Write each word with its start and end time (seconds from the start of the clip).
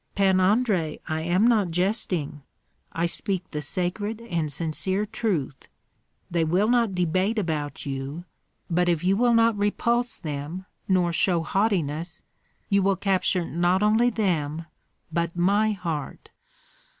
"Pan 0.15 0.39
Andrei, 0.39 0.99
I 1.07 1.21
am 1.21 1.45
not 1.45 1.69
jesting; 1.69 2.41
I 2.91 3.05
speak 3.05 3.51
the 3.51 3.61
sacred 3.61 4.19
and 4.19 4.51
sincere 4.51 5.05
truth. 5.05 5.67
They 6.31 6.43
will 6.43 6.69
not 6.69 6.95
debate 6.95 7.37
about 7.37 7.85
you; 7.85 8.25
but 8.67 8.89
if 8.89 9.03
you 9.03 9.15
will 9.15 9.35
not 9.35 9.55
repulse 9.55 10.17
them 10.17 10.65
nor 10.87 11.13
show 11.13 11.43
haughtiness, 11.43 12.23
you 12.67 12.81
will 12.81 12.95
capture 12.95 13.45
not 13.45 13.83
only 13.83 14.09
them, 14.09 14.65
but 15.11 15.35
my 15.35 15.73
heart. 15.73 16.31